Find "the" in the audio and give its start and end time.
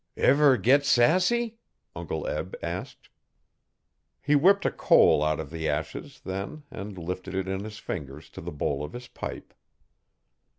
5.51-5.69, 8.41-8.51